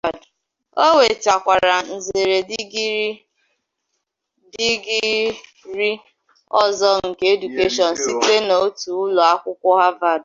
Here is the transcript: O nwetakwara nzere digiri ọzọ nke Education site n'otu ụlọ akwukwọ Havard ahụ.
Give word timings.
O 0.85 0.87
nwetakwara 0.95 1.75
nzere 1.95 2.37
digiri 4.55 5.91
ọzọ 6.61 6.89
nke 7.07 7.25
Education 7.35 7.91
site 8.03 8.35
n'otu 8.47 8.89
ụlọ 9.03 9.21
akwukwọ 9.33 9.69
Havard 9.81 10.11
ahụ. 10.11 10.19